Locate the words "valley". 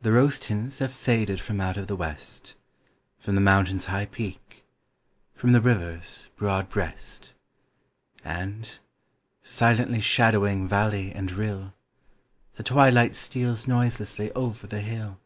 10.66-11.12